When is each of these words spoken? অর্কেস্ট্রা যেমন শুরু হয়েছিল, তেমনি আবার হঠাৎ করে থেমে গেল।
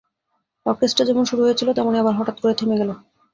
অর্কেস্ট্রা 0.65 1.03
যেমন 1.05 1.23
শুরু 1.25 1.41
হয়েছিল, 1.43 1.67
তেমনি 1.73 1.97
আবার 1.99 2.17
হঠাৎ 2.17 2.37
করে 2.41 2.53
থেমে 2.53 2.79
গেল। 2.81 2.89